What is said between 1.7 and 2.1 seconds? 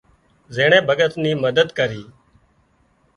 ڪري